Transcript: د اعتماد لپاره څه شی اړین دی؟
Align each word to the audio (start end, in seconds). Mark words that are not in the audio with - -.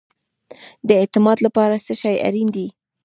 د 0.87 0.89
اعتماد 1.01 1.37
لپاره 1.45 1.75
څه 1.85 1.93
شی 2.01 2.15
اړین 2.27 2.47
دی؟ 2.55 2.67